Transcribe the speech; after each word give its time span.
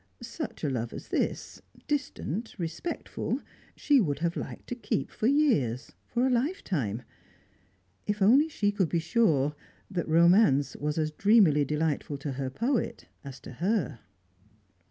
Such 0.23 0.63
a 0.63 0.69
love 0.71 0.93
as 0.93 1.09
this, 1.09 1.61
distant, 1.87 2.55
respectful, 2.57 3.39
she 3.75 4.01
would 4.01 4.17
have 4.17 4.35
liked 4.35 4.65
to 4.69 4.75
keep 4.75 5.11
for 5.11 5.27
years, 5.27 5.91
for 6.07 6.25
a 6.25 6.29
lifetime. 6.31 7.03
If 8.07 8.19
only 8.19 8.47
she 8.49 8.71
could 8.71 8.89
be 8.89 8.97
sure 8.97 9.55
that 9.91 10.07
romance 10.07 10.75
was 10.75 10.97
as 10.97 11.11
dreamily 11.11 11.65
delightful 11.65 12.17
to 12.17 12.31
her 12.31 12.49
poet 12.49 13.05
as 13.23 13.39
to 13.41 13.51
her! 13.61 13.99